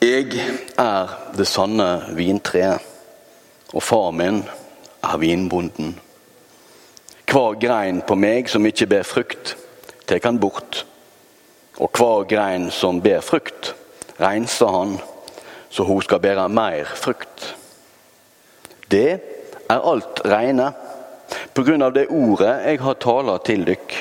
Jeg 0.00 0.32
er 0.80 1.10
det 1.36 1.44
sanne 1.44 1.86
vintreet, 2.16 2.80
og 3.76 3.82
far 3.84 4.14
min 4.16 4.38
er 5.04 5.18
vinbonden. 5.20 5.90
Hver 7.28 7.58
grein 7.60 8.00
på 8.08 8.16
meg 8.16 8.48
som 8.48 8.64
ikke 8.64 8.88
ber 8.88 9.04
frukt, 9.04 9.52
tar 10.08 10.24
han 10.24 10.40
bort. 10.40 10.86
Og 11.76 11.92
hver 11.92 12.24
grein 12.32 12.70
som 12.72 13.02
ber 13.04 13.20
frukt, 13.20 13.74
renser 14.16 14.72
han, 14.72 14.96
så 15.68 15.84
hun 15.84 16.00
skal 16.02 16.24
bære 16.24 16.48
mer 16.48 16.88
frukt. 16.96 17.54
Det 18.90 19.10
er 19.68 19.84
alt 19.92 20.24
reine, 20.24 20.72
på 21.52 21.62
grunn 21.62 21.84
av 21.84 21.92
det 21.92 22.08
ordet 22.08 22.56
jeg 22.70 22.80
har 22.80 23.02
tala 23.04 23.36
til 23.44 23.68
dykk. 23.68 24.00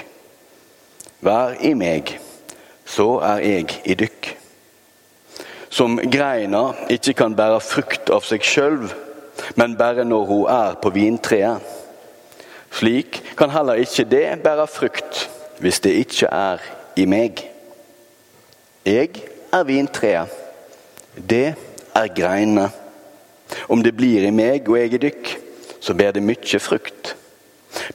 Vær 1.28 1.60
i 1.60 1.76
meg, 1.76 2.16
så 2.88 3.18
er 3.36 3.44
jeg 3.44 3.82
i 3.84 4.00
dykk. 4.00 4.19
Som 5.80 5.96
greina 6.12 6.74
ikke 6.92 7.14
kan 7.16 7.36
bære 7.40 7.62
frukt 7.64 8.10
av 8.12 8.26
seg 8.28 8.44
sjøl, 8.44 8.82
men 9.56 9.78
bare 9.80 10.04
når 10.04 10.26
hun 10.28 10.50
er 10.52 10.74
på 10.84 10.90
vintreet. 10.92 11.64
Slik 12.76 13.22
kan 13.40 13.54
heller 13.54 13.80
ikke 13.80 14.04
det 14.12 14.26
bære 14.44 14.66
frukt 14.68 15.22
hvis 15.64 15.80
det 15.80 15.94
ikke 16.02 16.28
er 16.36 16.66
i 17.00 17.06
meg. 17.08 17.40
Jeg 18.84 19.24
er 19.56 19.64
vintreet, 19.64 20.36
det 21.16 21.56
er 21.96 22.12
greinene. 22.12 22.68
Om 23.72 23.80
det 23.84 23.96
blir 23.96 24.28
i 24.28 24.36
meg 24.36 24.68
og 24.68 24.82
jeg 24.82 24.98
i 24.98 25.02
dykk, 25.06 25.32
så 25.80 25.96
bærer 25.96 26.20
det 26.20 26.26
mye 26.28 26.60
frukt. 26.60 27.16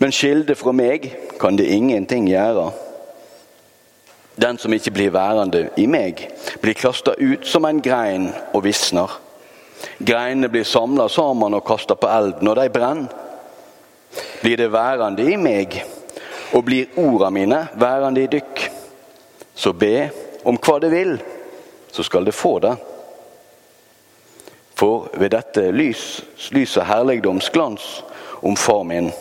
Men 0.01 0.13
skilde 0.13 0.57
fra 0.57 0.73
meg 0.73 1.11
kan 1.37 1.61
det 1.61 1.69
ingenting 1.69 2.33
gjøre. 2.33 2.71
Den 4.37 4.59
som 4.59 4.73
ikke 4.73 4.91
blir 4.91 5.13
værende 5.15 5.69
i 5.77 5.87
meg, 5.87 6.25
blir 6.61 6.75
kasta 6.75 7.15
ut 7.19 7.47
som 7.47 7.65
en 7.65 7.83
grein 7.83 8.33
og 8.53 8.65
visner. 8.65 9.11
Greinene 9.99 10.49
blir 10.51 10.67
samla 10.67 11.07
sammen 11.09 11.55
og 11.55 11.65
kasta 11.67 11.95
på 11.95 12.09
elden, 12.11 12.49
og 12.49 12.57
de 12.57 12.71
brenner. 12.73 13.21
Blir 14.43 14.57
det 14.57 14.73
værende 14.73 15.27
i 15.33 15.37
meg, 15.37 15.79
og 16.55 16.65
blir 16.65 16.99
orda 16.99 17.31
mine 17.31 17.67
værende 17.75 18.23
i 18.23 18.31
dykk, 18.31 18.67
så 19.55 19.73
be 19.73 20.11
om 20.45 20.59
hva 20.59 20.79
det 20.83 20.91
vil, 20.91 21.15
så 21.93 22.03
skal 22.03 22.27
det 22.27 22.35
få 22.35 22.59
det. 22.63 22.75
For 24.75 25.09
ved 25.15 25.31
dette 25.31 25.71
lys, 25.71 26.25
lyser 26.51 26.85
herligdomsglans 26.85 28.05
om 28.43 28.57
far 28.57 28.83
min, 28.83 29.13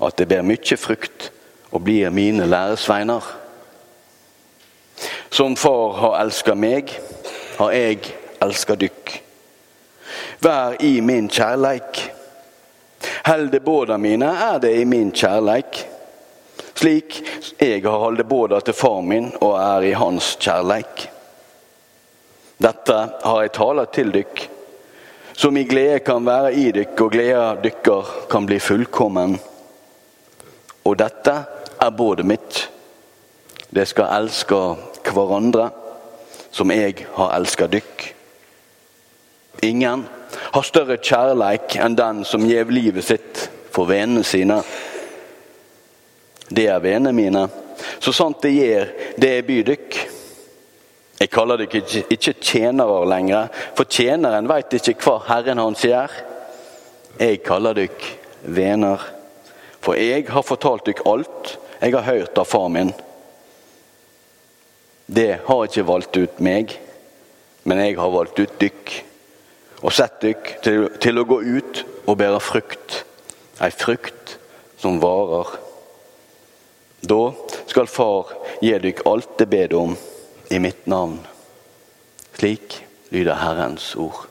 at 0.00 0.16
det 0.18 0.28
ber 0.28 0.44
mye 0.44 0.76
frukt 0.80 1.30
og 1.70 1.84
blir 1.84 2.10
mine 2.10 2.46
læresveiner. 2.48 3.43
Som 5.34 5.56
far 5.56 5.92
har 5.92 6.20
elska 6.20 6.54
meg, 6.54 6.92
har 7.56 7.72
jeg 7.74 8.04
elska 8.44 8.76
dykk. 8.78 9.14
Vær 10.38 10.76
i 10.78 11.00
min 11.02 11.26
kjærleik. 11.26 12.02
Heldebåda 13.26 13.96
mine 13.98 14.28
er 14.44 14.60
det 14.62 14.70
i 14.78 14.84
min 14.86 15.10
kjærleik. 15.10 15.80
Slik 16.78 17.18
jeg 17.58 17.82
har 17.82 17.98
holdt 18.04 18.22
båda 18.30 18.62
til 18.62 18.78
far 18.78 19.02
min 19.02 19.32
og 19.40 19.56
er 19.58 19.88
i 19.88 19.92
hans 19.98 20.36
kjærleik. 20.38 21.08
Dette 22.62 23.02
har 23.26 23.42
jeg 23.42 23.56
talt 23.58 23.94
til 23.98 24.14
dykk, 24.14 24.46
så 25.34 25.50
min 25.50 25.66
glede 25.66 25.98
kan 26.06 26.22
være 26.30 26.54
i 26.54 26.70
dykk, 26.78 26.94
og 27.08 27.14
gleda 27.18 27.44
dykker 27.58 28.16
kan 28.30 28.46
bli 28.46 28.62
fullkommen. 28.62 29.34
Og 30.86 30.98
dette 31.02 31.38
er 31.74 31.96
bådet 31.98 32.30
mitt. 32.36 32.66
Det 33.74 33.90
skal 33.90 34.14
elske 34.22 34.62
hverandre 35.14 35.70
som 36.54 36.70
jeg 36.70 37.06
har 37.16 37.34
elska 37.34 37.68
dykk. 37.70 38.04
Ingen 39.66 40.04
har 40.54 40.66
større 40.66 40.98
kjærleik 41.02 41.76
enn 41.80 41.96
den 41.98 42.24
som 42.28 42.46
gjev 42.46 42.72
livet 42.74 43.06
sitt 43.06 43.46
for 43.74 43.88
vennene 43.90 44.24
sine. 44.26 44.60
Det 46.48 46.66
er 46.70 46.82
vennene 46.82 47.14
mine. 47.16 47.46
Så 47.98 48.12
sant 48.14 48.42
det 48.44 48.52
gjer, 48.54 48.92
det 49.18 49.30
er 49.38 49.46
bydykk. 49.46 49.98
Jeg 51.20 51.30
kaller 51.32 51.62
dere 51.62 51.80
ikke, 52.10 52.34
tjenere 52.42 53.00
lenger, 53.08 53.48
for 53.78 53.88
tjeneren 53.88 54.48
veit 54.50 54.74
ikke 54.76 54.98
hva 55.06 55.16
Herren 55.28 55.62
hans 55.62 55.84
gjør. 55.86 56.12
Jeg 57.20 57.42
kaller 57.46 57.78
dere 57.78 58.14
venner, 58.44 59.02
for 59.80 59.96
jeg 59.98 60.26
har 60.28 60.44
fortalt 60.46 60.86
dere 60.90 61.06
alt 61.08 61.54
jeg 61.80 61.94
har 61.94 62.06
hørt 62.06 62.38
av 62.38 62.48
far 62.48 62.70
min. 62.72 62.92
Det 65.14 65.38
har 65.46 65.66
ikke 65.66 65.86
valgt 65.86 66.16
ut 66.18 66.40
meg, 66.42 66.72
men 67.62 67.78
jeg 67.84 67.94
har 68.00 68.10
valgt 68.10 68.40
ut 68.40 68.54
dykk. 68.58 68.94
Og 69.84 69.92
sett 69.94 70.16
dykk 70.24 70.48
til, 70.64 70.86
til 70.98 71.20
å 71.20 71.26
gå 71.28 71.38
ut 71.38 71.82
og 72.08 72.18
bære 72.18 72.40
frukt. 72.42 72.96
Ei 73.62 73.70
frukt 73.70 74.34
som 74.80 74.98
varer. 75.02 75.52
Da 77.04 77.20
skal 77.70 77.90
Far 77.90 78.32
gi 78.64 78.74
dykk 78.80 79.04
alt 79.06 79.38
det 79.38 79.48
ber 79.54 79.76
om 79.78 79.94
i 80.50 80.58
mitt 80.58 80.88
navn. 80.90 81.20
Slik 82.34 82.80
lyder 83.14 83.38
Herrens 83.38 83.92
ord. 83.94 84.24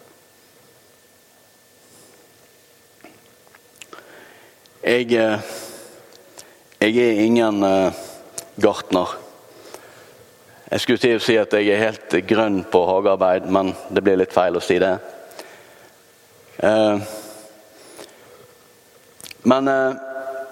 Jeg, 4.83 5.13
eh, 5.15 5.51
jeg 6.83 6.97
er 6.99 7.21
ingen 7.23 7.63
uh, 7.63 7.93
gartner. 8.59 9.22
Jeg 10.73 10.81
skulle 10.81 10.97
til 10.97 11.19
å 11.19 11.21
si 11.21 11.33
at 11.37 11.51
jeg 11.53 11.67
er 11.69 11.83
helt 11.83 12.13
grønn 12.25 12.63
på 12.65 12.79
hagearbeid, 12.87 13.43
men 13.45 13.67
det 13.93 14.01
blir 14.01 14.17
litt 14.17 14.31
feil 14.33 14.55
å 14.57 14.61
si 14.63 14.79
det. 14.81 14.95
Uh, 16.57 16.97
men 19.45 19.69
uh, 19.69 19.93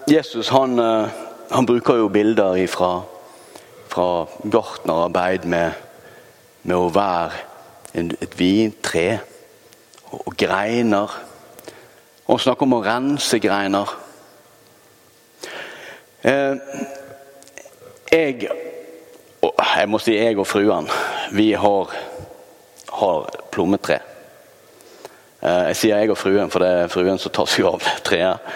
Jesus 0.05 0.51
han, 0.53 0.77
han, 0.77 1.65
bruker 1.65 2.03
jo 2.03 2.13
bilder 2.13 2.61
ifra, 2.61 2.91
fra 3.89 4.07
gartnerarbeid 4.45 5.49
med, 5.49 5.81
med 6.69 6.77
å 6.77 6.93
være 6.93 7.41
et 7.97 8.37
vintre 8.37 9.05
og, 10.11 10.35
greiner. 10.37 11.19
Og 12.27 12.35
han 12.35 12.45
snakker 12.45 12.69
om 12.69 12.77
å 12.77 12.85
rense 12.85 13.41
greiner. 13.41 13.97
Eh, 16.21 16.53
jeg 19.41 19.51
Jeg 19.81 19.89
må 19.89 19.99
si 19.99 20.13
jeg 20.13 20.37
og 20.37 20.45
fruen, 20.45 20.87
vi 21.33 21.53
har, 21.57 21.93
har 22.91 23.29
plommetre. 23.51 23.97
Eh, 25.41 25.63
jeg 25.71 25.77
sier 25.79 26.01
jeg 26.01 26.11
og 26.11 26.19
fruen, 26.19 26.51
for 26.53 26.61
det 26.61 26.69
er 26.69 26.91
fruen 26.91 27.17
som 27.17 27.33
tar 27.33 27.49
seg 27.49 27.65
av 27.65 27.87
treet. 28.05 28.51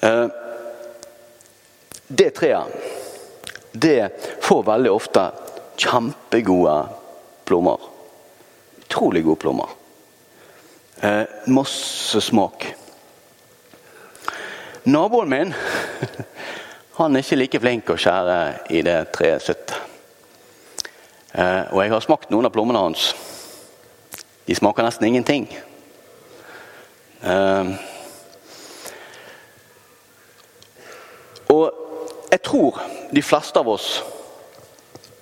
Eh, 0.00 0.26
det 2.08 2.30
treet, 2.38 2.88
det 3.72 3.98
får 4.46 4.64
veldig 4.70 4.92
ofte 4.94 5.26
kjempegode 5.76 6.78
plommer. 7.44 7.84
Utrolig 8.80 9.22
gode 9.26 9.42
plommer. 9.44 9.76
Masse 11.46 12.20
smak. 12.20 12.66
Naboen 14.82 15.30
min 15.30 15.54
han 16.98 17.16
er 17.16 17.24
ikke 17.24 17.38
like 17.38 17.60
flink 17.62 17.92
å 17.92 18.00
skjære 18.00 18.40
i 18.76 18.82
det 18.84 18.98
treet 19.14 19.44
sitt. 19.44 19.76
Eh, 21.32 21.62
og 21.70 21.82
jeg 21.82 21.92
har 21.92 22.02
smakt 22.02 22.30
noen 22.32 22.48
av 22.48 22.54
plommene 22.54 22.82
hans. 22.82 23.10
De 24.46 24.56
smaker 24.56 24.86
nesten 24.86 25.06
ingenting. 25.06 25.46
Eh, 27.22 27.74
og 31.50 31.66
jeg 32.30 32.42
tror 32.46 32.80
de 33.10 33.22
fleste 33.22 33.60
av 33.60 33.70
oss 33.70 33.90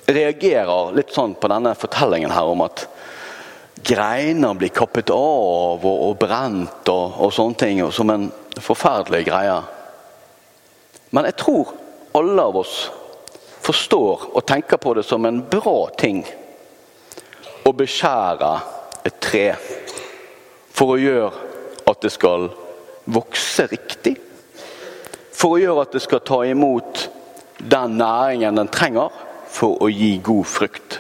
reagerer 0.09 0.95
litt 0.97 1.13
sånn 1.13 1.35
på 1.37 1.51
denne 1.53 1.75
fortellingen 1.77 2.33
her 2.33 2.49
om 2.49 2.63
at 2.65 2.87
greiner 3.85 4.57
blir 4.57 4.73
kappet 4.75 5.11
av 5.13 5.85
og, 5.85 5.99
og 6.09 6.15
brent 6.21 6.89
og, 6.89 7.19
og, 7.21 7.33
sånne 7.35 7.61
ting, 7.61 7.83
og 7.85 7.93
som 7.95 8.11
en 8.13 8.31
forferdelig 8.61 9.27
greie. 9.29 9.59
Men 11.13 11.29
jeg 11.29 11.39
tror 11.41 11.75
alle 12.17 12.49
av 12.49 12.57
oss 12.63 12.79
forstår 13.69 14.31
og 14.33 14.47
tenker 14.49 14.81
på 14.81 14.95
det 14.97 15.05
som 15.05 15.27
en 15.29 15.43
bra 15.51 15.91
ting 16.01 16.23
å 17.69 17.73
beskjære 17.77 18.53
et 19.09 19.19
tre 19.21 19.45
for 20.73 20.95
å 20.95 21.01
gjøre 21.01 21.89
at 21.91 22.01
det 22.05 22.13
skal 22.15 22.49
vokse 23.09 23.67
riktig. 23.69 24.15
For 25.33 25.57
å 25.57 25.61
gjøre 25.61 25.85
at 25.85 25.97
det 25.97 26.03
skal 26.05 26.25
ta 26.25 26.39
imot 26.49 27.09
den 27.59 27.99
næringen 28.01 28.57
den 28.57 28.71
trenger 28.73 29.13
for 29.53 29.83
å 29.83 29.91
gi 29.93 30.15
god 30.25 30.49
frukt. 30.49 30.99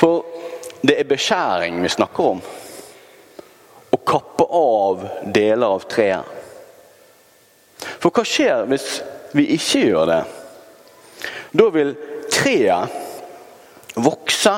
For 0.00 0.24
det 0.80 0.96
er 0.96 1.08
beskjæring 1.08 1.78
vi 1.84 1.92
snakker 1.92 2.32
om. 2.34 2.42
Å 3.90 4.02
kappe 4.06 4.46
av 4.56 5.06
deler 5.28 5.76
av 5.76 5.86
treet. 5.90 6.36
For 8.00 8.12
hva 8.12 8.24
skjer 8.26 8.66
hvis 8.70 8.88
vi 9.36 9.46
ikke 9.54 9.84
gjør 9.90 10.08
det? 10.10 10.20
Da 11.56 11.68
vil 11.74 11.94
treet 12.30 13.98
vokse 14.00 14.54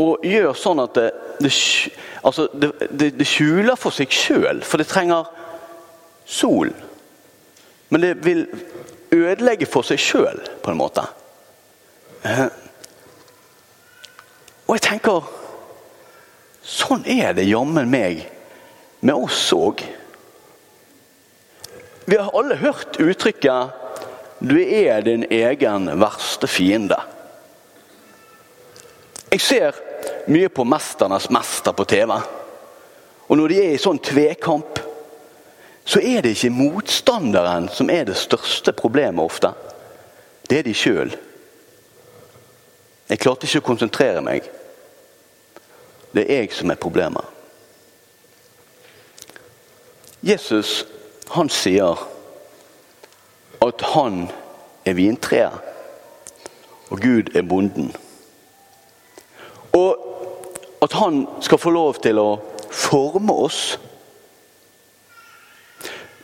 og 0.00 0.24
gjør 0.24 0.52
sånn 0.56 0.80
at 0.82 0.96
det, 0.96 1.08
det, 1.42 1.52
altså 2.22 2.46
det, 2.52 3.12
det 3.18 3.28
skjuler 3.28 3.76
for 3.80 3.94
seg 3.94 4.12
sjøl, 4.12 4.62
for 4.64 4.80
det 4.80 4.88
trenger 4.90 5.28
sol. 6.28 6.72
Men 7.92 8.04
det 8.04 8.12
vil 8.24 8.46
ødelegge 9.12 9.68
for 9.68 9.84
seg 9.84 10.00
sjøl, 10.00 10.40
på 10.64 10.72
en 10.72 10.80
måte. 10.80 11.04
Eh, 12.24 12.46
og 14.68 14.76
jeg 14.78 14.86
tenker 14.88 15.38
Sånn 16.62 17.02
er 17.10 17.32
det 17.34 17.42
jammen 17.48 17.88
meg 17.90 18.20
med 19.02 19.18
oss 19.18 19.48
òg. 19.50 19.80
Vi 22.06 22.14
har 22.14 22.30
alle 22.38 22.54
hørt 22.60 23.00
uttrykket 23.02 23.81
'du 24.42 24.58
er 24.58 25.00
din 25.00 25.24
egen 25.30 26.00
verste 26.00 26.46
fiende'. 26.46 27.02
Jeg 29.32 29.40
ser 29.40 29.72
mye 30.26 30.48
på 30.48 30.64
'Mesternes 30.64 31.30
mester' 31.30 31.72
på 31.72 31.84
TV. 31.84 32.10
Og 33.28 33.36
når 33.36 33.48
de 33.48 33.58
er 33.64 33.74
i 33.74 33.78
sånn 33.78 33.98
tvekamp, 33.98 34.78
så 35.84 36.00
er 36.00 36.20
det 36.20 36.34
ikke 36.36 36.50
motstanderen 36.50 37.68
som 37.68 37.90
er 37.90 38.04
det 38.04 38.16
største 38.16 38.72
problemet 38.72 39.24
ofte. 39.24 39.52
Det 40.50 40.58
er 40.58 40.62
de 40.62 40.74
sjøl. 40.74 41.16
Jeg 43.08 43.18
klarte 43.18 43.46
ikke 43.46 43.58
å 43.58 43.66
konsentrere 43.66 44.20
meg. 44.20 44.42
Det 46.14 46.26
er 46.28 46.42
jeg 46.42 46.52
som 46.52 46.70
er 46.70 46.80
problemet. 46.80 47.24
Jesus 50.22 50.84
han 51.32 51.48
sier 51.48 51.98
at 53.62 53.82
han 53.94 54.26
er 54.84 54.96
vintreet, 54.98 55.58
og 56.90 57.00
Gud 57.00 57.36
er 57.36 57.42
bonden. 57.42 57.92
Og 59.72 60.08
at 60.82 60.92
han 60.92 61.26
skal 61.40 61.58
få 61.58 61.70
lov 61.70 62.00
til 62.02 62.18
å 62.18 62.30
forme 62.72 63.34
oss. 63.44 63.60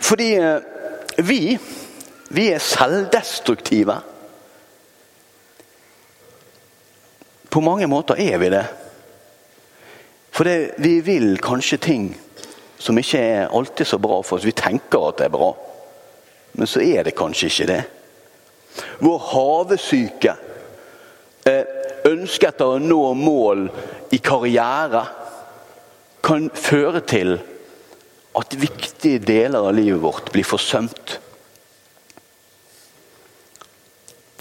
Fordi 0.00 0.32
eh, 0.34 0.66
vi, 1.24 1.58
vi 2.34 2.48
er 2.52 2.62
selvdestruktive. 2.62 4.00
På 7.48 7.62
mange 7.64 7.86
måter 7.86 8.18
er 8.20 8.38
vi 8.42 8.50
det. 8.52 8.66
For 10.34 10.46
det, 10.46 10.74
vi 10.78 10.98
vil 11.00 11.38
kanskje 11.42 11.80
ting 11.82 12.10
som 12.78 12.98
ikke 12.98 13.18
er 13.18 13.54
alltid 13.54 13.86
så 13.86 13.98
bra 13.98 14.20
for 14.22 14.38
oss. 14.38 14.46
Vi 14.46 14.54
tenker 14.54 15.08
at 15.08 15.18
det 15.18 15.26
er 15.26 15.34
bra, 15.34 15.48
men 16.58 16.66
så 16.66 16.82
er 16.82 17.06
det 17.06 17.14
kanskje 17.18 17.50
ikke 17.52 17.68
det. 17.70 17.82
Vår 18.98 19.18
havesyke 19.30 20.34
eh, 21.46 21.62
ønske 22.08 22.50
etter 22.50 22.74
å 22.74 22.80
nå 22.82 23.02
mål 23.18 23.68
i 24.14 24.18
karriere 24.22 25.04
kan 26.24 26.48
føre 26.54 27.02
til 27.06 27.36
at 28.38 28.56
viktige 28.58 29.22
deler 29.22 29.70
av 29.70 29.76
livet 29.76 30.02
vårt 30.02 30.32
blir 30.34 30.46
forsømt. 30.46 31.18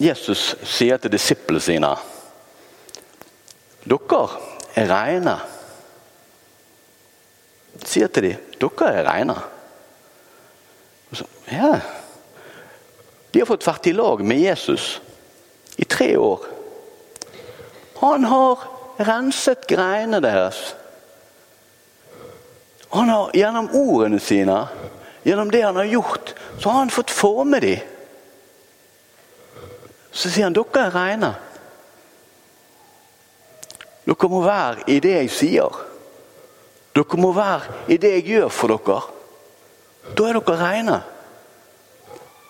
Jesus 0.02 0.52
sier 0.66 1.00
til 1.02 1.14
disiplene 1.14 1.64
sine 1.64 1.94
dere 3.88 4.24
er 4.78 4.90
reine. 4.92 5.38
Sier 7.88 8.10
til 8.12 8.32
dem 8.32 8.58
dere 8.60 8.90
er 8.92 9.08
reine. 9.08 9.38
Ja. 11.48 11.78
De 13.32 13.40
har 13.42 13.50
fått 13.50 13.68
vært 13.68 13.90
i 13.90 13.96
lag 13.96 14.24
med 14.26 14.40
Jesus 14.40 14.98
i 15.78 15.86
tre 15.86 16.16
år. 16.18 16.46
Han 18.00 18.26
har 18.30 18.64
renset 18.98 19.68
greiene 19.70 20.22
deres. 20.24 20.60
Han 22.90 23.10
har 23.10 23.34
Gjennom 23.36 23.70
ordene 23.76 24.20
sine, 24.20 24.62
gjennom 25.24 25.52
det 25.52 25.62
han 25.62 25.76
har 25.76 25.90
gjort, 25.92 26.34
så 26.60 26.70
har 26.70 26.80
han 26.80 26.94
fått 26.94 27.12
forme 27.12 27.60
dem. 27.60 27.84
Så 30.12 30.32
sier 30.32 30.48
han 30.48 30.56
dere 30.56 30.88
er 30.88 30.96
reine. 30.96 31.34
Dere 34.08 34.30
må 34.32 34.40
være 34.46 34.88
i 34.90 35.02
det 35.04 35.14
jeg 35.18 35.34
sier. 35.36 35.84
Dere 36.96 37.20
må 37.22 37.34
være 37.36 37.84
i 37.92 38.00
det 38.02 38.16
jeg 38.16 38.26
gjør 38.32 38.50
for 38.50 38.74
dere. 38.74 39.02
Da 40.16 40.30
er 40.30 40.40
dere 40.40 40.58
reine. 40.62 40.98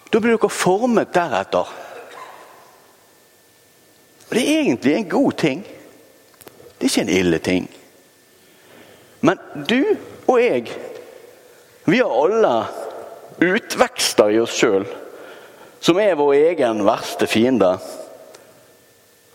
Da 0.09 0.19
blir 0.19 0.37
dere 0.37 0.49
formet 0.49 1.13
deretter. 1.15 1.73
Og 4.27 4.35
Det 4.35 4.43
er 4.43 4.59
egentlig 4.61 4.93
en 4.95 5.09
god 5.09 5.31
ting. 5.31 5.63
Det 6.77 6.85
er 6.85 6.91
ikke 6.91 7.01
en 7.01 7.17
ille 7.19 7.39
ting. 7.39 7.67
Men 9.21 9.39
du 9.69 9.97
og 10.27 10.41
jeg, 10.43 10.67
vi 11.85 11.97
har 11.97 12.11
alle 12.11 12.53
utvekster 13.41 14.33
i 14.33 14.39
oss 14.41 14.55
sjøl 14.57 14.85
som 15.79 15.99
er 16.01 16.17
vår 16.17 16.33
egen 16.33 16.83
verste 16.85 17.27
fiende. 17.29 17.77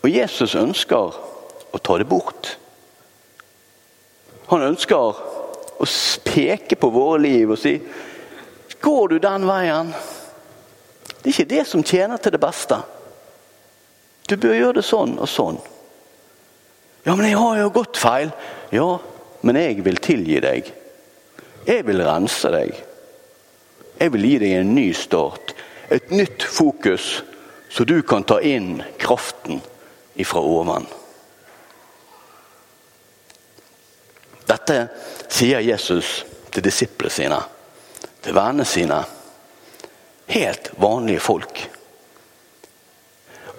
Og 0.03 0.09
Jesus 0.11 0.55
ønsker 0.59 1.15
å 1.73 1.81
ta 1.81 1.97
det 1.97 2.07
bort. 2.09 2.57
Han 4.51 4.65
ønsker 4.67 5.21
å 5.81 5.87
peke 6.27 6.77
på 6.77 6.89
våre 6.93 7.21
liv 7.23 7.53
og 7.55 7.59
si 7.59 7.77
Går 8.83 9.13
du 9.13 9.19
den 9.23 9.45
veien? 9.47 9.93
Det 11.23 11.29
er 11.29 11.35
ikke 11.37 11.55
det 11.55 11.63
som 11.67 11.83
tjener 11.87 12.19
til 12.19 12.35
det 12.35 12.41
beste. 12.43 12.81
Du 14.27 14.35
bør 14.35 14.57
gjøre 14.57 14.77
det 14.79 14.85
sånn 14.87 15.15
og 15.15 15.29
sånn. 15.31 15.59
Ja, 17.03 17.15
men 17.15 17.29
jeg 17.29 17.39
har 17.39 17.59
jo 17.61 17.69
gått 17.75 17.99
feil. 17.99 18.31
Ja, 18.75 18.97
men 19.43 19.59
jeg 19.59 19.83
vil 19.85 19.99
tilgi 20.03 20.39
deg. 20.43 20.67
Jeg 21.67 21.85
vil 21.87 22.03
rense 22.03 22.51
deg. 22.51 22.75
Jeg 23.99 24.13
vil 24.15 24.27
gi 24.27 24.35
deg 24.43 24.57
en 24.59 24.75
ny 24.75 24.89
start. 24.95 25.55
Et 25.91 26.11
nytt 26.11 26.43
fokus, 26.43 27.21
så 27.71 27.87
du 27.87 28.01
kan 28.07 28.27
ta 28.27 28.41
inn 28.43 28.81
kraften 28.99 29.61
ifra 30.19 30.43
oven. 30.43 30.87
Dette 34.47 34.77
sier 35.31 35.63
Jesus 35.63 36.23
til 36.51 36.63
disiplene 36.63 37.15
sine, 37.15 37.39
til 38.23 38.35
vennene 38.35 38.67
sine. 38.67 38.99
Helt 40.27 40.71
vanlige 40.77 41.19
folk. 41.19 41.69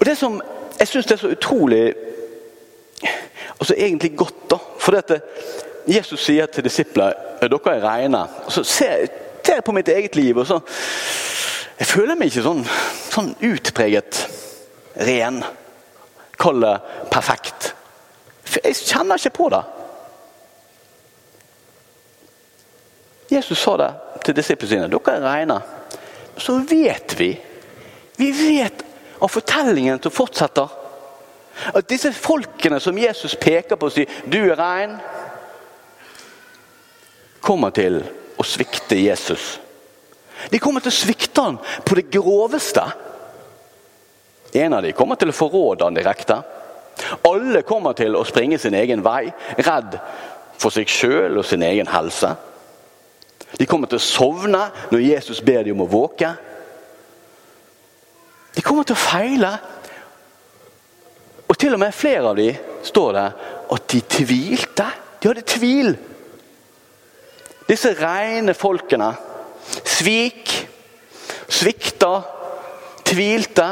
Og 0.00 0.06
Det 0.06 0.16
som 0.18 0.42
jeg 0.78 0.88
syns 0.88 1.06
det 1.06 1.12
er 1.12 1.22
så 1.22 1.28
utrolig 1.32 1.94
altså 3.60 3.74
egentlig 3.76 4.16
godt, 4.16 4.50
da. 4.50 4.58
For 4.78 4.92
dette, 4.92 5.20
Jesus 5.88 6.24
sier 6.24 6.46
til 6.46 6.64
disiplene 6.64 7.14
dere 7.40 7.76
er 7.76 7.84
rene. 7.84 8.24
Og 8.46 8.52
så 8.52 8.64
ser 8.64 9.06
jeg 9.48 9.64
på 9.64 9.72
mitt 9.72 9.88
eget 9.88 10.16
liv, 10.16 10.36
og 10.36 10.46
så 10.46 10.60
Jeg 11.78 11.86
føler 11.86 12.14
meg 12.14 12.30
ikke 12.30 12.42
sånn, 12.44 12.60
sånn 13.10 13.32
utpreget 13.42 14.20
ren. 14.94 15.40
Kall 16.38 16.60
det 16.62 16.74
perfekt. 17.10 17.72
For 18.44 18.62
jeg 18.62 18.78
kjenner 18.78 19.18
ikke 19.18 19.32
på 19.34 19.48
det. 19.50 19.62
Jesus 23.34 23.58
sa 23.58 23.74
det 23.80 23.90
til 24.22 24.36
disiplene 24.38 24.70
sine. 24.70 24.90
Dere 24.92 25.16
er 25.16 25.26
rene. 25.26 25.58
Så 26.36 26.58
vet 26.58 27.20
vi 27.20 27.40
Vi 28.16 28.30
vet 28.32 28.84
av 29.18 29.28
fortellingen 29.28 29.98
som 30.02 30.12
fortsetter. 30.14 30.68
At 31.74 31.88
disse 31.88 32.12
folkene 32.12 32.80
som 32.82 32.98
Jesus 32.98 33.36
peker 33.40 33.76
på 33.76 33.86
og 33.86 33.92
sier 33.92 34.10
'du 34.26 34.50
er 34.50 34.58
rein', 34.58 35.00
kommer 37.40 37.70
til 37.70 38.02
å 38.38 38.42
svikte 38.42 38.96
Jesus. 38.96 39.60
De 40.50 40.58
kommer 40.58 40.80
til 40.80 40.92
å 40.92 40.96
svikte 40.96 41.42
han 41.42 41.58
på 41.84 41.94
det 41.94 42.10
groveste. 42.10 42.84
En 44.54 44.72
av 44.72 44.82
dem 44.82 44.92
kommer 44.92 45.16
til 45.16 45.28
å 45.28 45.36
forråde 45.36 45.84
han 45.84 45.94
direkte. 45.94 46.42
Alle 47.26 47.62
kommer 47.62 47.92
til 47.92 48.16
å 48.16 48.24
springe 48.24 48.58
sin 48.58 48.74
egen 48.74 49.02
vei, 49.02 49.32
redd 49.58 49.98
for 50.58 50.70
seg 50.70 50.88
sjøl 50.88 51.38
og 51.38 51.44
sin 51.44 51.62
egen 51.62 51.90
helse. 51.90 52.36
De 53.58 53.66
kommer 53.70 53.90
til 53.90 54.00
å 54.00 54.04
sovne 54.04 54.64
når 54.90 55.04
Jesus 55.04 55.42
ber 55.44 55.62
dem 55.66 55.78
om 55.78 55.86
å 55.86 55.92
våke. 55.92 56.30
De 58.54 58.62
kommer 58.62 58.86
til 58.86 58.96
å 58.96 59.04
feile. 59.04 59.52
Og 61.46 61.58
til 61.60 61.76
og 61.76 61.82
med 61.82 61.94
flere 61.94 62.30
av 62.32 62.38
dem 62.38 62.82
står 62.86 63.12
det 63.18 63.28
at 63.76 63.86
de 63.92 64.02
tvilte. 64.16 64.88
De 65.20 65.30
hadde 65.30 65.46
tvil. 65.48 65.94
Disse 67.68 67.94
rene 67.96 68.54
folkene 68.58 69.12
svik, 69.64 70.50
svikta, 71.48 72.12
tvilte. 73.06 73.68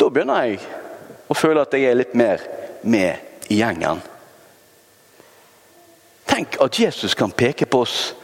Da 0.00 0.08
begynner 0.08 0.46
jeg 0.48 0.62
å 1.30 1.36
føle 1.36 1.66
at 1.66 1.76
jeg 1.76 1.90
er 1.90 1.98
litt 2.00 2.16
mer 2.16 2.46
med 2.82 3.50
i 3.52 3.60
gjengen. 3.60 4.00
Tenk 6.40 6.56
at 6.60 6.78
Jesus 6.78 7.14
kan 7.14 7.32
peke 7.36 7.66
på 7.68 7.82
oss 7.84 8.14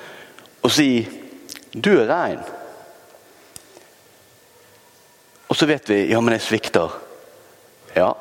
og 0.64 0.70
si 0.73 1.04
'du 1.73 1.99
er 2.00 2.08
rein'. 2.08 2.44
Og 5.49 5.56
så 5.56 5.66
vet 5.66 5.88
vi 5.88 6.06
ja, 6.08 6.20
men 6.20 6.32
jeg 6.32 6.40
svikter. 6.40 6.88
Ja, 7.96 8.12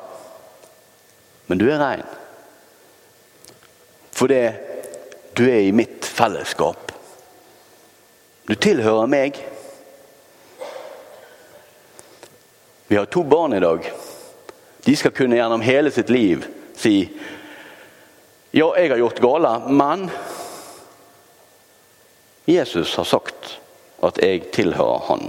men 1.46 1.58
du 1.58 1.64
er 1.70 1.78
rein. 1.78 2.04
Fordi 4.12 4.52
du 5.38 5.48
er 5.48 5.64
i 5.64 5.70
mitt 5.70 6.04
fellesskap. 6.04 6.92
Du 8.48 8.54
tilhører 8.54 9.06
meg. 9.06 9.40
Vi 12.88 12.96
har 12.96 13.04
to 13.04 13.22
barn 13.22 13.52
i 13.52 13.60
dag. 13.60 13.92
De 14.86 14.96
skal 14.96 15.10
kunne 15.10 15.36
gjennom 15.36 15.60
hele 15.60 15.90
sitt 15.90 16.10
liv 16.10 16.44
si 16.76 17.08
ja, 18.56 18.70
jeg 18.78 18.88
har 18.88 19.00
gjort 19.02 19.20
gale, 19.20 19.50
men 19.68 20.06
Jesus 22.48 22.94
har 22.96 23.04
sagt 23.04 23.50
at 24.06 24.16
jeg 24.22 24.46
tilhører 24.54 25.02
Han. 25.10 25.26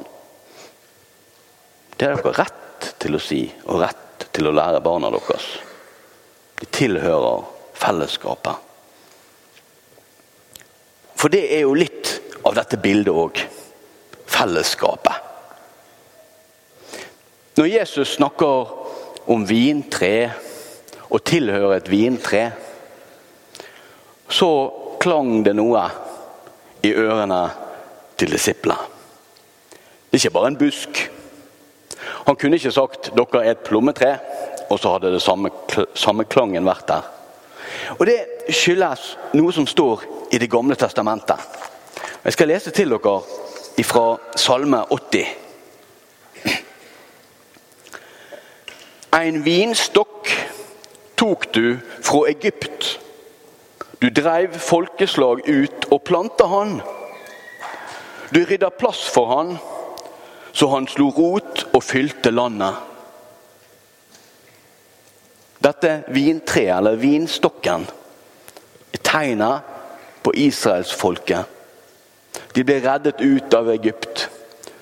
Det 1.97 2.07
har 2.07 2.21
dere 2.21 2.37
rett 2.37 2.91
til 3.01 3.17
å 3.17 3.19
si, 3.21 3.41
og 3.65 3.81
rett 3.81 4.29
til 4.31 4.47
å 4.47 4.53
lære 4.55 4.79
barna 4.85 5.09
deres. 5.11 5.47
De 6.61 6.69
tilhører 6.71 7.43
fellesskapet. 7.75 8.63
For 11.17 11.33
det 11.33 11.41
er 11.57 11.65
jo 11.65 11.73
litt 11.75 12.13
av 12.45 12.55
dette 12.55 12.79
bildet 12.79 13.11
òg. 13.11 13.41
Fellesskapet. 14.27 15.25
Når 17.57 17.67
Jesus 17.73 18.15
snakker 18.15 18.71
om 19.33 19.43
vintre 19.49 20.29
og 21.09 21.25
tilhører 21.25 21.79
et 21.79 21.91
vintre, 21.91 22.43
så 24.29 24.51
klang 24.99 25.43
det 25.45 25.55
noe 25.55 25.83
i 26.83 26.93
ørene 26.93 27.41
til 28.17 28.31
disiplene. 28.31 28.77
Det 30.07 30.17
er 30.17 30.25
ikke 30.25 30.37
bare 30.37 30.51
en 30.53 30.59
busk. 30.59 31.03
Han 32.27 32.35
kunne 32.35 32.55
ikke 32.55 32.71
sagt 32.71 33.11
'dere 33.15 33.45
er 33.45 33.51
et 33.51 33.65
plommetre', 33.67 34.19
og 34.69 34.79
så 34.79 34.91
hadde 34.91 35.13
det 35.13 35.21
samme, 35.21 35.49
samme 35.93 36.23
klangen 36.23 36.65
vært 36.65 36.87
der. 36.87 37.01
Og 37.99 38.05
Det 38.05 38.19
skyldes 38.49 39.17
noe 39.33 39.53
som 39.53 39.67
står 39.67 40.03
i 40.31 40.37
Det 40.37 40.49
gamle 40.51 40.75
testamentet. 40.75 41.39
Jeg 42.23 42.33
skal 42.33 42.47
lese 42.47 42.71
til 42.71 42.89
dere 42.89 43.21
fra 43.83 44.17
Salme 44.35 44.83
80. 44.91 45.25
En 49.13 49.45
vinstokk 49.45 50.29
tok 51.17 51.53
du 51.55 51.77
fra 52.01 52.29
Egypt. 52.29 52.99
Du 54.01 54.09
dreiv 54.09 54.53
folkeslag 54.61 55.41
ut 55.49 55.87
og 55.89 56.03
planta 56.05 56.45
han. 56.51 56.77
Du 58.29 58.43
rydda 58.45 58.69
plass 58.69 59.07
for 59.09 59.31
han, 59.31 59.55
så 60.53 60.69
han 60.69 60.87
slo 60.89 61.09
rot 61.15 61.63
og 61.71 61.83
fylte 61.83 62.31
landet. 62.33 62.83
Dette 65.63 66.03
vintreet, 66.13 66.77
eller 66.77 66.99
vinstokken, 67.01 67.87
er 68.93 69.03
tegnet 69.03 69.73
på 70.23 70.33
israelsfolket. 70.45 71.53
De 72.53 72.63
ble 72.65 72.77
reddet 72.83 73.21
ut 73.21 73.53
av 73.57 73.71
Egypt. 73.73 74.27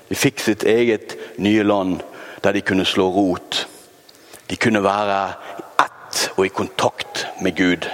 De 0.10 0.16
fikk 0.20 0.44
sitt 0.44 0.68
eget 0.68 1.16
nye 1.40 1.64
land 1.64 2.04
der 2.44 2.54
de 2.54 2.62
kunne 2.62 2.86
slå 2.86 3.08
rot. 3.16 3.64
De 4.52 4.60
kunne 4.60 4.84
være 4.84 5.20
ett 5.82 6.26
og 6.36 6.46
i 6.46 6.54
kontakt 6.54 7.26
med 7.42 7.56
Gud. 7.56 7.88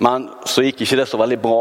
Men 0.00 0.30
så 0.48 0.64
gikk 0.64 0.80
ikke 0.84 0.96
det 1.02 1.08
så 1.10 1.18
veldig 1.20 1.36
bra. 1.42 1.60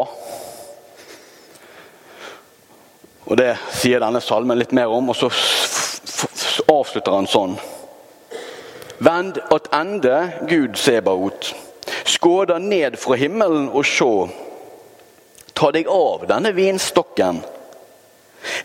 Og 3.30 3.38
Det 3.38 3.52
sier 3.76 4.00
denne 4.00 4.22
salmen 4.24 4.58
litt 4.58 4.72
mer 4.74 4.90
om, 4.90 5.12
og 5.12 5.18
så 5.20 5.28
avslutter 6.72 7.14
han 7.14 7.28
sånn. 7.28 7.58
Vend 9.04 9.42
attende, 9.52 10.46
Gud 10.48 10.80
Sebaot. 10.80 11.52
Skåda 12.08 12.58
ned 12.64 12.96
fra 13.00 13.20
himmelen 13.20 13.68
og 13.70 13.86
sjå. 13.88 14.14
Ta 15.54 15.70
deg 15.76 15.92
av 15.92 16.24
denne 16.30 16.54
vinstokken, 16.56 17.42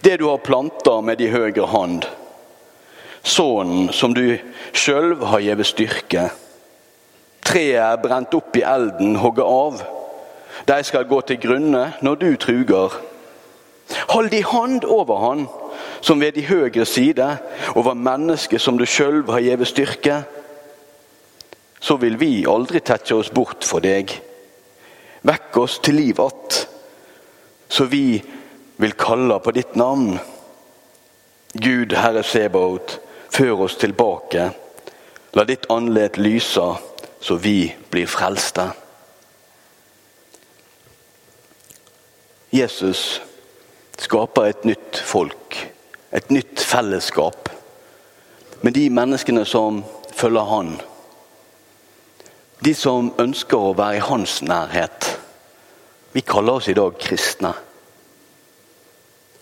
det 0.06 0.16
du 0.22 0.28
har 0.28 0.42
planta 0.46 1.00
med 1.02 1.18
de 1.18 1.32
høyre 1.34 1.66
hand. 1.74 2.06
Sånn 3.26 3.90
som 3.92 4.14
du 4.14 4.38
sjølv 4.70 5.26
har 5.32 5.42
gjeve 5.42 5.66
styrke. 5.66 6.28
Treet 7.54 8.00
brent 8.02 8.32
opp 8.34 8.56
i 8.58 8.64
elden, 8.66 9.12
hogget 9.22 9.46
av. 9.46 9.82
De 10.66 10.74
skal 10.82 11.04
gå 11.06 11.20
til 11.22 11.38
grunne 11.38 11.82
når 12.02 12.16
du 12.18 12.30
truger. 12.42 12.96
Hold 14.10 14.30
di 14.32 14.40
hand 14.42 14.82
over 14.90 15.20
han, 15.22 15.44
som 16.02 16.18
ved 16.18 16.32
de 16.34 16.42
høyre 16.48 16.82
side, 16.82 17.28
over 17.78 17.94
mennesket 17.94 18.58
som 18.60 18.74
du 18.74 18.82
sjøl 18.90 19.20
har 19.28 19.44
gjeve 19.44 19.68
styrke. 19.70 20.16
Så 21.78 21.94
vil 22.02 22.18
vi 22.18 22.42
aldri 22.50 22.80
tette 22.82 23.14
oss 23.14 23.30
bort 23.30 23.62
for 23.62 23.84
deg. 23.84 24.16
Vekk 25.22 25.58
oss 25.62 25.76
til 25.78 25.94
liv 25.94 26.20
att, 26.20 26.66
så 27.68 27.84
vi 27.84 28.18
vil 28.82 28.96
kalle 28.98 29.38
på 29.38 29.54
ditt 29.54 29.76
navn. 29.76 30.18
Gud, 31.54 31.94
Herre 31.94 32.22
Sebaot, 32.26 32.98
før 33.30 33.62
oss 33.68 33.78
tilbake. 33.78 34.48
La 35.38 35.46
ditt 35.46 35.70
andlet 35.70 36.18
lyse, 36.18 36.66
så 37.24 37.34
vi 37.40 37.74
blir 37.90 38.06
frelste. 38.06 38.66
Jesus 42.52 43.22
skaper 43.96 44.50
et 44.50 44.66
nytt 44.68 45.00
folk, 45.00 45.56
et 46.12 46.28
nytt 46.28 46.60
fellesskap. 46.60 47.48
Med 48.60 48.76
de 48.76 48.90
menneskene 48.92 49.46
som 49.48 49.80
følger 50.12 50.50
Han. 50.50 50.74
De 52.64 52.74
som 52.76 53.08
ønsker 53.20 53.56
å 53.56 53.72
være 53.76 54.02
i 54.02 54.04
hans 54.04 54.42
nærhet. 54.44 55.08
Vi 56.12 56.20
kaller 56.28 56.60
oss 56.60 56.68
i 56.68 56.76
dag 56.76 57.00
kristne. 57.00 57.54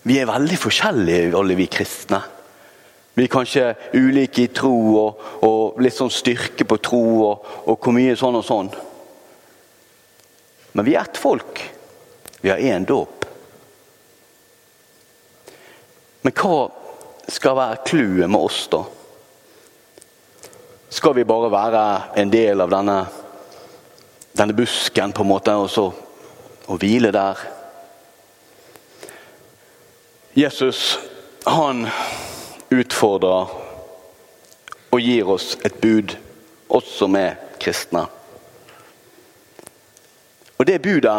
Vi 0.07 0.21
er 0.23 0.31
veldig 0.31 0.59
forskjellige, 0.59 1.35
alle 1.39 1.59
vi 1.59 1.67
kristne. 1.71 2.23
Vi 3.15 3.27
er 3.27 3.33
kanskje 3.33 3.65
ulike 3.93 4.47
i 4.47 4.53
tro 4.55 4.77
og, 4.97 5.25
og 5.45 5.81
litt 5.85 5.97
sånn 5.97 6.13
styrke 6.13 6.65
på 6.65 6.79
tro 6.81 7.03
og, 7.27 7.51
og 7.69 7.77
hvor 7.77 7.93
mye 7.97 8.17
sånn 8.17 8.39
og 8.39 8.47
sånn. 8.47 8.71
Men 10.73 10.87
vi 10.87 10.95
er 10.97 11.05
ett 11.05 11.21
folk. 11.21 11.61
Vi 12.41 12.51
har 12.51 12.63
én 12.63 12.87
dåp. 12.89 13.27
Men 16.23 16.35
hva 16.39 16.57
skal 17.29 17.59
være 17.59 17.83
clouet 17.87 18.31
med 18.31 18.41
oss, 18.41 18.65
da? 18.73 18.83
Skal 20.93 21.17
vi 21.17 21.25
bare 21.29 21.51
være 21.53 21.85
en 22.21 22.33
del 22.33 22.61
av 22.61 22.73
denne, 22.73 22.97
denne 24.37 24.57
busken, 24.57 25.13
på 25.13 25.25
en 25.25 25.31
måte, 25.31 25.55
og 25.57 25.71
så 25.73 25.87
og 26.71 26.79
hvile 26.79 27.11
der? 27.13 27.41
Jesus, 30.39 30.99
han 31.47 31.87
utfordrer 32.73 33.53
og 34.93 35.01
gir 35.01 35.29
oss 35.33 35.55
et 35.65 35.79
bud, 35.81 36.17
oss 36.69 36.89
som 36.99 37.17
er 37.17 37.39
kristne. 37.63 38.05
Og 40.59 40.69
det 40.69 40.83
budet 40.85 41.19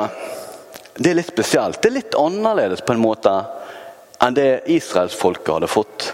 det 0.93 1.10
er 1.10 1.17
litt 1.17 1.31
spesielt. 1.31 1.81
Det 1.81 1.89
er 1.89 1.98
litt 1.98 2.17
annerledes 2.17 2.83
på 2.86 2.93
en 2.93 3.01
måte 3.01 3.31
enn 4.24 4.36
det 4.38 4.63
israelsfolket 4.72 5.55
hadde 5.55 5.72
fått. 5.72 6.12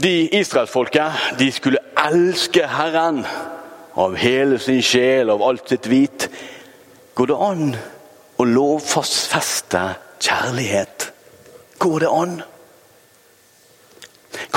De 0.00 0.12
Israelsfolket 0.38 1.36
de 1.38 1.50
skulle 1.52 1.82
elske 2.00 2.64
Herren 2.66 3.22
av 4.00 4.16
hele 4.18 4.58
sin 4.62 4.80
sjel, 4.82 5.30
av 5.30 5.42
alt 5.44 5.68
sitt 5.70 5.86
hvit. 5.90 6.26
Går 7.14 7.30
det 7.30 7.38
an 7.46 7.64
å 8.40 8.46
lovfeste 8.48 9.82
kjærlighet? 10.20 11.10
Går 11.80 12.06
det 12.06 12.12
an? 12.12 12.40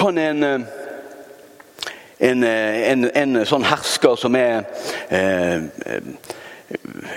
Kan 0.03 0.17
en, 0.17 0.43
eh, 0.43 0.61
en, 2.17 2.43
eh, 2.43 2.91
en, 2.91 3.05
en 3.15 3.45
sånn 3.47 3.63
hersker 3.63 4.17
som 4.19 4.35
er 4.35 4.65
eh, 5.07 5.63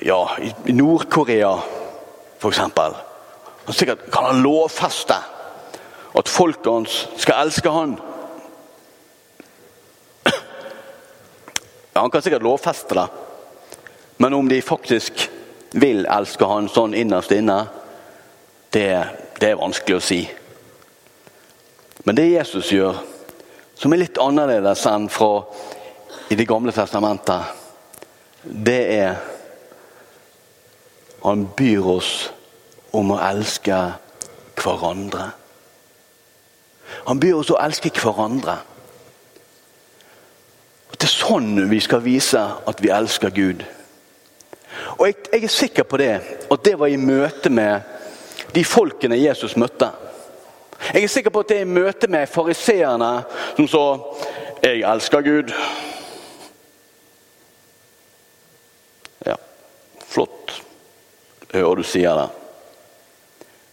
ja, 0.06 0.18
i 0.38 0.74
Nord-Korea, 0.76 1.50
f.eks. 2.38 2.60
Sikkert 3.74 4.06
kan 4.14 4.28
han 4.28 4.38
lovfeste 4.44 5.18
at 6.14 6.30
folket 6.30 6.70
hans 6.70 7.00
skal 7.18 7.48
elske 7.48 7.74
han. 7.74 7.98
Han 11.98 12.14
kan 12.14 12.22
sikkert 12.22 12.46
lovfeste 12.46 13.02
det, 13.02 13.08
men 14.22 14.38
om 14.38 14.46
de 14.46 14.62
faktisk 14.62 15.26
vil 15.74 16.06
elske 16.06 16.54
han 16.54 16.70
sånn 16.70 16.94
innerst 16.94 17.34
inne, 17.34 17.64
det, 18.70 18.90
det 19.42 19.56
er 19.56 19.64
vanskelig 19.66 19.98
å 19.98 20.10
si. 20.14 20.24
Men 22.06 22.14
det 22.14 22.28
Jesus 22.30 22.70
gjør, 22.70 23.00
som 23.74 23.92
er 23.92 24.04
litt 24.04 24.18
annerledes 24.22 24.84
enn 24.86 25.08
fra 25.10 25.42
i 26.30 26.34
Det 26.38 26.46
gamle 26.46 26.72
testamentet, 26.74 27.42
det 28.42 28.82
er 28.94 29.16
Han 31.26 31.48
byr 31.58 31.86
oss 31.90 32.10
om 32.94 33.10
å 33.10 33.18
elske 33.18 33.74
hverandre. 34.54 35.24
Han 37.08 37.18
byr 37.18 37.40
oss 37.40 37.50
å 37.50 37.58
elske 37.58 37.90
hverandre. 37.90 38.54
Det 40.94 41.08
er 41.08 41.12
sånn 41.12 41.66
vi 41.68 41.80
skal 41.82 42.04
vise 42.04 42.38
at 42.40 42.82
vi 42.82 42.92
elsker 42.94 43.34
Gud. 43.34 43.64
Og 44.96 45.06
jeg, 45.08 45.18
jeg 45.32 45.42
er 45.42 45.52
sikker 45.52 45.88
på 45.90 45.98
det, 46.00 46.12
at 46.46 46.64
det 46.64 46.76
var 46.78 46.92
i 46.92 47.00
møte 47.00 47.50
med 47.50 47.82
de 48.54 48.62
folkene 48.64 49.18
Jesus 49.18 49.58
møtte. 49.58 49.90
Jeg 50.94 51.02
er 51.02 51.08
sikker 51.08 51.30
på 51.30 51.40
at 51.40 51.48
det 51.48 51.56
er 51.56 51.66
i 51.66 51.74
møte 51.78 52.08
med 52.08 52.26
fariseerne 52.26 53.24
som 53.56 53.68
sa 53.68 53.84
'Jeg 54.62 54.94
elsker 54.94 55.20
Gud'. 55.20 55.52
Ja, 59.26 59.34
flott. 60.06 60.62
Hører 61.52 61.74
du 61.74 61.82
sier 61.82 62.14
det. 62.14 62.28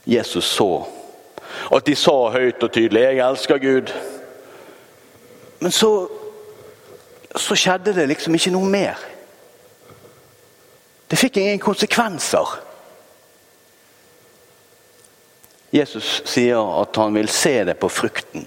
Jesus 0.06 0.46
så 0.46 0.86
at 1.76 1.86
de 1.86 1.96
sa 1.96 2.30
høyt 2.30 2.64
og 2.64 2.72
tydelig 2.72 3.02
'Jeg 3.02 3.30
elsker 3.30 3.58
Gud'. 3.58 3.94
Men 5.60 5.72
så, 5.72 6.08
så 7.36 7.56
skjedde 7.56 7.96
det 7.96 8.08
liksom 8.08 8.36
ikke 8.36 8.52
noe 8.52 8.70
mer. 8.70 9.00
Det 11.12 11.20
fikk 11.20 11.38
ingen 11.38 11.60
konsekvenser. 11.60 12.60
Jesus 15.74 16.22
sier 16.30 16.62
at 16.82 16.96
han 17.02 17.16
vil 17.16 17.30
se 17.34 17.56
det 17.66 17.80
på 17.82 17.90
frukten. 17.90 18.46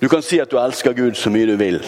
Du 0.00 0.08
kan 0.12 0.22
si 0.22 0.36
at 0.42 0.50
du 0.52 0.58
elsker 0.60 0.92
Gud 0.92 1.16
så 1.16 1.32
mye 1.32 1.48
du 1.48 1.56
vil, 1.56 1.80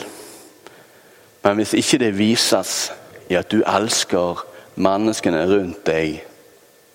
men 1.45 1.61
hvis 1.61 1.75
ikke 1.76 2.00
det 2.00 2.16
vises 2.16 2.88
i 3.28 3.37
at 3.37 3.50
du 3.52 3.61
elsker 3.61 4.40
menneskene 4.80 5.45
rundt 5.50 5.85
deg, 5.87 6.23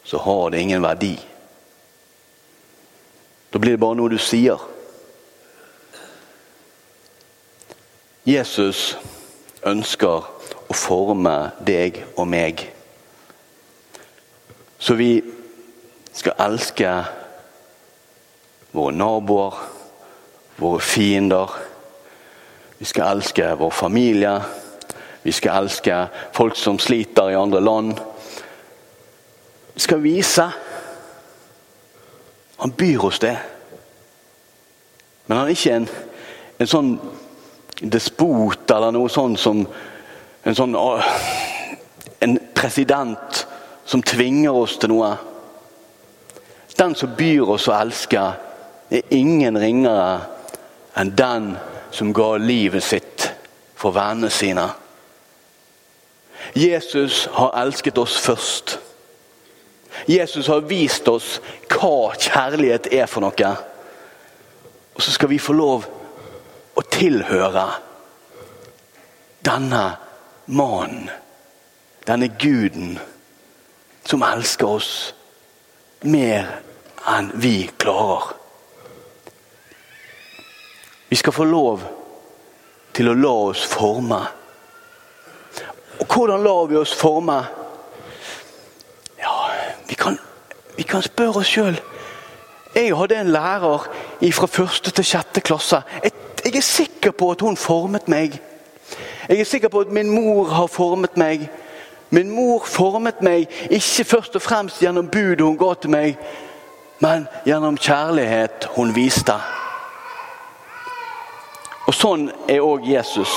så 0.04 0.18
har 0.18 0.50
det 0.50 0.64
ingen 0.66 0.82
verdi. 0.84 1.14
Da 3.54 3.62
blir 3.62 3.76
det 3.76 3.84
bare 3.84 4.00
noe 4.00 4.10
du 4.10 4.18
sier. 4.18 4.58
Jesus 8.26 8.96
ønsker 9.68 10.26
å 10.66 10.76
forme 10.76 11.36
deg 11.62 12.02
og 12.16 12.28
meg. 12.32 12.66
Så 14.80 14.98
vi 15.00 15.22
skal 16.14 16.38
elske 16.40 16.90
våre 18.72 18.94
naboer, 18.96 19.54
våre 20.58 20.80
fiender. 20.80 21.50
Vi 22.78 22.86
skal 22.86 23.18
elske 23.18 23.56
vår 23.58 23.70
familie. 23.70 24.34
Vi 25.24 25.32
skal 25.32 25.64
elske 25.64 26.08
folk 26.34 26.58
som 26.60 26.80
sliter 26.80 27.32
i 27.32 27.40
andre 27.40 27.62
land. 27.62 28.00
Vi 29.74 29.80
skal 29.80 30.04
vise. 30.04 30.50
Han 32.58 32.72
byr 32.72 33.06
oss 33.06 33.20
det. 33.20 33.38
Men 35.26 35.38
han 35.38 35.48
er 35.48 35.56
ikke 35.56 35.76
en, 35.76 35.90
en 36.60 36.70
sånn 36.70 36.94
despot 37.82 38.72
eller 38.72 38.94
noe 38.94 39.10
sånt 39.12 39.40
som 39.40 39.66
en 40.44 40.56
sånn 40.56 40.76
En 42.24 42.38
president 42.56 43.48
som 43.86 44.04
tvinger 44.04 44.56
oss 44.56 44.78
til 44.80 44.94
noe. 44.94 45.10
Den 46.78 46.96
som 46.96 47.16
byr 47.18 47.50
oss 47.54 47.68
å 47.70 47.76
elske, 47.78 48.22
er 48.94 49.14
ingen 49.14 49.58
ringere 49.58 50.22
enn 50.98 51.14
den 51.18 51.54
som 51.94 52.14
ga 52.14 52.36
livet 52.42 52.84
sitt 52.86 53.28
for 53.78 53.94
vennene 53.96 54.30
sine. 54.34 54.68
Jesus 56.58 57.28
har 57.32 57.54
elsket 57.62 57.98
oss 57.98 58.18
først. 58.18 58.78
Jesus 60.10 60.48
har 60.48 60.66
vist 60.68 61.08
oss 61.08 61.38
hva 61.70 62.14
kjærlighet 62.18 62.90
er 62.94 63.08
for 63.10 63.24
noe. 63.24 63.54
Og 64.94 65.02
så 65.02 65.14
skal 65.14 65.32
vi 65.32 65.42
få 65.42 65.56
lov 65.58 65.88
å 66.74 66.84
tilhøre 66.90 67.66
denne 69.46 69.84
mannen, 70.46 71.10
denne 72.06 72.30
guden, 72.40 72.98
som 74.06 74.26
elsker 74.28 74.68
oss 74.68 74.94
mer 76.04 76.48
enn 77.10 77.32
vi 77.34 77.70
klarer. 77.78 78.34
Vi 81.10 81.16
skal 81.16 81.34
få 81.34 81.46
lov 81.46 81.84
til 82.94 83.10
å 83.10 83.18
la 83.18 83.34
oss 83.50 83.64
forme. 83.70 84.20
Og 86.02 86.06
hvordan 86.10 86.44
lar 86.44 86.70
vi 86.72 86.78
oss 86.80 86.94
forme? 86.98 87.40
Ja, 89.22 89.34
vi 89.88 89.98
kan, 90.00 90.18
vi 90.78 90.86
kan 90.90 91.06
spørre 91.06 91.44
oss 91.44 91.52
sjøl. 91.54 91.78
Jeg 92.74 92.96
hadde 92.98 93.20
en 93.22 93.34
lærer 93.34 93.86
fra 94.34 94.50
første 94.50 94.92
til 94.92 95.06
sjette 95.06 95.44
klasse. 95.46 95.84
Jeg 96.04 96.56
er 96.58 96.66
sikker 96.66 97.14
på 97.14 97.30
at 97.32 97.42
hun 97.46 97.58
formet 97.58 98.10
meg. 98.10 98.40
Jeg 99.30 99.40
er 99.40 99.48
sikker 99.48 99.70
på 99.70 99.86
at 99.86 99.94
min 99.94 100.10
mor 100.10 100.50
har 100.50 100.68
formet 100.68 101.18
meg. 101.18 101.46
Min 102.14 102.30
mor 102.30 102.62
formet 102.70 103.24
meg 103.26 103.50
ikke 103.74 104.04
først 104.06 104.36
og 104.38 104.44
fremst 104.46 104.82
gjennom 104.84 105.08
budet 105.10 105.42
hun 105.42 105.58
ga 105.58 105.72
til 105.74 105.90
meg, 105.90 106.20
men 107.02 107.26
gjennom 107.42 107.80
kjærlighet 107.82 108.68
hun 108.76 108.94
viste. 108.94 109.34
Og 111.88 111.98
Sånn 111.98 112.30
er 112.46 112.62
òg 112.62 112.86
Jesus. 112.86 113.34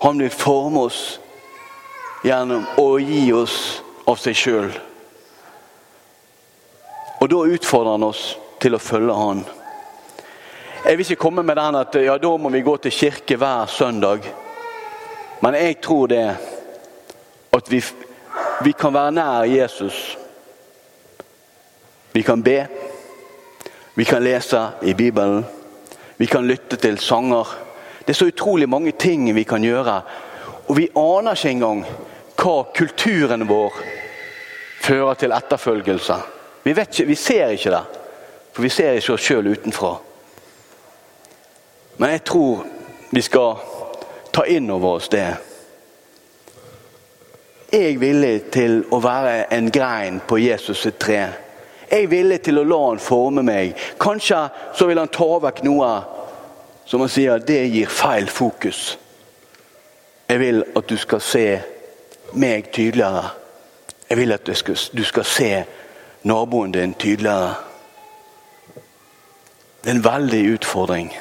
Han 0.00 0.24
vil 0.24 0.32
forme 0.32 0.86
oss 0.88 1.02
gjennom 2.24 2.64
å 2.80 2.88
gi 2.96 3.28
oss 3.36 3.60
av 4.08 4.16
seg 4.24 4.40
sjøl. 4.46 4.72
Og 7.20 7.28
da 7.28 7.44
utfordrer 7.44 7.98
han 7.98 8.08
oss 8.08 8.26
til 8.62 8.72
å 8.72 8.80
følge 8.82 9.20
han. 9.20 9.44
Jeg 10.86 10.96
vil 10.96 11.04
ikke 11.10 11.26
komme 11.28 11.44
med 11.44 11.60
den 11.60 11.76
at 11.76 11.96
ja, 12.00 12.16
da 12.16 12.36
må 12.40 12.48
vi 12.56 12.64
gå 12.64 12.80
til 12.80 13.02
kirke 13.04 13.36
hver 13.36 13.68
søndag. 13.68 14.24
Men 15.44 15.60
jeg 15.60 15.82
tror 15.84 16.08
det 16.08 16.24
at 17.58 17.70
vi, 17.70 17.82
vi 18.64 18.72
kan 18.72 18.94
være 18.94 19.12
nær 19.12 19.46
Jesus. 19.50 20.18
Vi 22.12 22.22
kan 22.22 22.42
be. 22.42 22.66
Vi 23.94 24.04
kan 24.04 24.22
lese 24.22 24.68
i 24.82 24.94
Bibelen. 24.94 25.44
Vi 26.16 26.26
kan 26.26 26.46
lytte 26.46 26.76
til 26.76 26.98
sanger. 26.98 27.46
Det 28.00 28.14
er 28.14 28.18
så 28.18 28.26
utrolig 28.26 28.68
mange 28.68 28.92
ting 28.92 29.34
vi 29.34 29.42
kan 29.42 29.62
gjøre. 29.62 30.00
Og 30.68 30.76
vi 30.76 30.88
aner 30.96 31.34
ikke 31.34 31.50
engang 31.50 31.84
hva 32.38 32.56
kulturen 32.74 33.46
vår 33.48 33.74
fører 34.80 35.14
til 35.14 35.34
etterfølgelse. 35.34 36.16
Vi, 36.62 36.70
ikke, 36.70 37.04
vi 37.04 37.14
ser 37.14 37.54
ikke 37.54 37.70
det, 37.70 37.82
for 38.52 38.62
vi 38.62 38.68
ser 38.68 38.98
ikke 38.98 39.12
oss 39.12 39.26
sjøl 39.26 39.50
utenfra. 39.52 39.96
Men 41.98 42.10
jeg 42.10 42.24
tror 42.24 42.64
vi 43.10 43.22
skal 43.22 43.62
ta 44.32 44.44
inn 44.46 44.70
over 44.70 44.98
oss 44.98 45.08
det. 45.08 45.26
Jeg 47.72 47.98
villig 48.00 48.46
til 48.48 48.78
å 48.96 48.96
være 49.04 49.42
en 49.52 49.66
grein 49.68 50.22
på 50.24 50.38
Jesus 50.40 50.86
sitt 50.86 50.96
tre. 51.04 51.18
Jeg 51.90 52.06
er 52.06 52.08
villig 52.08 52.38
til 52.46 52.60
å 52.60 52.64
la 52.64 52.78
han 52.86 53.00
forme 53.00 53.44
meg. 53.44 53.74
Kanskje 54.00 54.38
så 54.76 54.88
vil 54.88 55.00
han 55.00 55.12
ta 55.12 55.28
vekk 55.44 55.60
noe 55.66 55.90
som 56.88 57.04
han 57.04 57.12
sier 57.12 57.44
det 57.44 57.60
gir 57.68 57.92
feil 57.92 58.30
fokus. 58.32 58.96
Jeg 60.28 60.40
vil 60.40 60.64
at 60.64 60.88
du 60.88 60.96
skal 60.96 61.20
se 61.20 61.44
meg 62.40 62.72
tydeligere. 62.72 63.26
Jeg 64.08 64.16
vil 64.16 64.32
at 64.32 64.48
du 64.48 65.04
skal, 65.04 65.24
se 65.24 65.52
naboen 66.24 66.72
din 66.72 66.94
tydeligere. 66.96 67.54
Det 69.84 69.92
er 69.92 69.96
en 69.96 70.04
veldig 70.04 70.44
utfordring. 70.56 71.12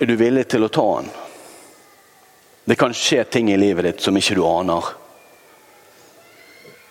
Er 0.00 0.08
du 0.08 0.16
villig 0.16 0.48
til 0.48 0.64
å 0.64 0.72
ta 0.72 0.92
den? 1.02 1.19
Det 2.70 2.76
kan 2.76 2.92
skje 2.94 3.24
ting 3.24 3.48
i 3.50 3.56
livet 3.56 3.82
ditt 3.82 4.00
som 4.00 4.14
ikke 4.14 4.36
du 4.38 4.44
aner. 4.46 4.84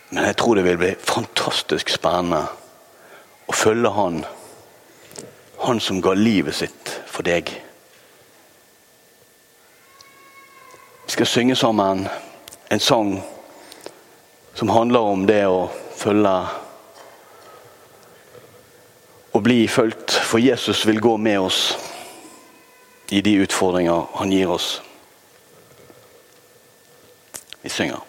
Men 0.09 0.25
jeg 0.27 0.35
tror 0.41 0.57
det 0.59 0.65
vil 0.65 0.79
bli 0.81 0.89
fantastisk 0.99 1.93
spennende 1.93 2.41
å 3.47 3.55
følge 3.55 3.91
han. 3.95 4.17
Han 5.61 5.79
som 5.79 6.01
ga 6.03 6.11
livet 6.19 6.57
sitt 6.57 6.91
for 7.07 7.23
deg. 7.23 7.53
Vi 11.05 11.15
skal 11.15 11.31
synge 11.31 11.55
sammen 11.55 12.03
en 12.67 12.83
sang 12.83 13.13
som 14.59 14.75
handler 14.75 15.13
om 15.13 15.23
det 15.31 15.45
å 15.47 15.63
følge 15.95 16.35
og 19.31 19.47
bli 19.47 19.61
fulgt. 19.71 20.11
For 20.11 20.43
Jesus 20.43 20.83
vil 20.91 20.99
gå 20.99 21.15
med 21.15 21.39
oss 21.39 21.63
i 23.15 23.23
de 23.23 23.39
utfordringer 23.47 24.11
han 24.19 24.35
gir 24.35 24.51
oss. 24.59 24.81
Vi 27.69 27.73
synger. 27.73 28.08